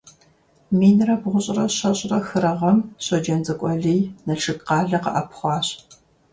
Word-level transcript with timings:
Минрэ 0.77 1.15
бгъущIрэ 1.21 1.65
щэщIрэ 1.77 2.19
хырэ 2.27 2.53
гъэм 2.59 2.77
Щоджэнцӏыкӏу 3.05 3.67
Алий 3.73 4.01
Налшык 4.25 4.59
къалэ 4.67 4.97
къэӏэпхъуащ. 5.03 5.67